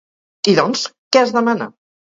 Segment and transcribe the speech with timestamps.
[0.53, 1.73] I doncs, què es demana?